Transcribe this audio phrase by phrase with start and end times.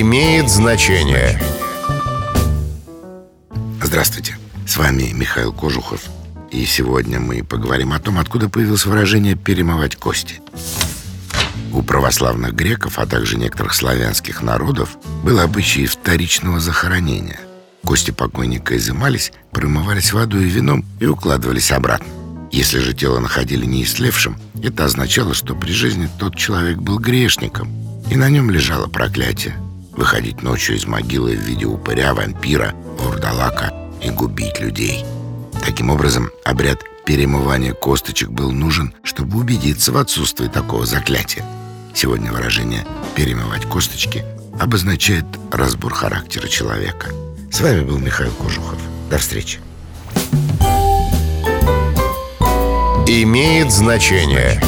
[0.00, 1.38] имеет значение.
[3.82, 6.04] Здравствуйте, с вами Михаил Кожухов.
[6.50, 10.40] И сегодня мы поговорим о том, откуда появилось выражение «перемывать кости».
[11.72, 17.38] У православных греков, а также некоторых славянских народов был обычай вторичного захоронения.
[17.84, 22.06] Кости покойника изымались, промывались водой и вином и укладывались обратно.
[22.50, 27.70] Если же тело находили неистлевшим, это означало, что при жизни тот человек был грешником,
[28.10, 29.56] и на нем лежало проклятие.
[30.00, 33.70] Выходить ночью из могилы в виде упыря, вампира, вурдалака
[34.02, 35.04] и губить людей.
[35.62, 41.44] Таким образом, обряд перемывания косточек был нужен, чтобы убедиться в отсутствии такого заклятия.
[41.94, 44.24] Сегодня выражение «перемывать косточки»
[44.58, 47.10] обозначает разбор характера человека.
[47.52, 48.78] С вами был Михаил Кожухов.
[49.10, 49.58] До встречи.
[53.06, 54.62] Имеет значение.